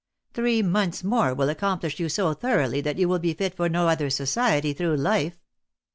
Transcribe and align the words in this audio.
Three 0.33 0.63
months 0.63 1.03
more 1.03 1.35
will 1.35 1.51
ac 1.51 1.59
complish 1.59 1.99
you 1.99 2.09
so 2.09 2.33
thoroughly, 2.33 2.81
that 2.81 2.97
you 2.97 3.07
will 3.07 3.19
be 3.19 3.35
fit 3.35 3.55
for 3.55 3.69
no 3.69 3.87
other 3.87 4.09
society 4.09 4.73
through 4.73 4.97
life. 4.97 5.37